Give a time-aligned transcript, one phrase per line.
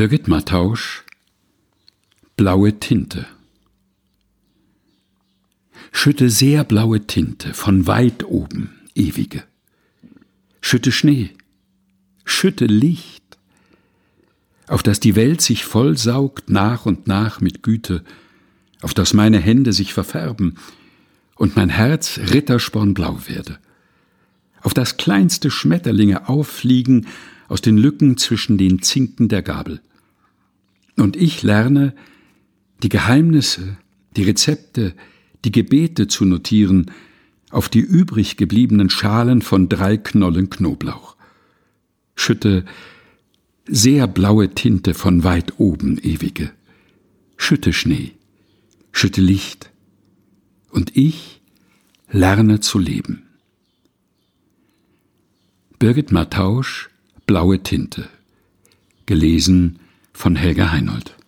[0.00, 1.04] Birgit Mattausch
[2.34, 3.26] Blaue Tinte
[5.92, 9.44] Schütte sehr blaue Tinte von weit oben, ewige.
[10.62, 11.32] Schütte Schnee,
[12.24, 13.22] schütte Licht,
[14.68, 18.02] auf das die Welt sich vollsaugt nach und nach mit Güte,
[18.80, 20.56] auf das meine Hände sich verfärben
[21.34, 23.58] und mein Herz ritterspornblau werde,
[24.62, 27.06] auf das kleinste Schmetterlinge auffliegen
[27.48, 29.82] aus den Lücken zwischen den Zinken der Gabel.
[31.00, 31.94] Und ich lerne,
[32.82, 33.78] die Geheimnisse,
[34.16, 34.94] die Rezepte,
[35.44, 36.90] die Gebete zu notieren
[37.50, 41.16] auf die übrig gebliebenen Schalen von drei Knollen Knoblauch.
[42.14, 42.64] Schütte
[43.66, 46.52] sehr blaue Tinte von weit oben ewige.
[47.36, 48.12] Schütte Schnee,
[48.92, 49.70] schütte Licht.
[50.70, 51.40] Und ich
[52.10, 53.22] lerne zu leben.
[55.78, 56.90] Birgit Mattausch
[57.26, 58.08] Blaue Tinte.
[59.06, 59.78] Gelesen
[60.20, 61.19] von Helga Heinold.